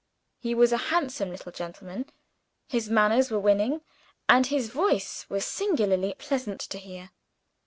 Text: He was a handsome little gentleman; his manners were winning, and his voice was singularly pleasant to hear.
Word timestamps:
He 0.39 0.55
was 0.55 0.71
a 0.73 0.77
handsome 0.89 1.29
little 1.29 1.51
gentleman; 1.51 2.07
his 2.67 2.89
manners 2.89 3.29
were 3.29 3.37
winning, 3.37 3.81
and 4.27 4.47
his 4.47 4.69
voice 4.69 5.27
was 5.29 5.45
singularly 5.45 6.15
pleasant 6.17 6.59
to 6.61 6.79
hear. 6.79 7.11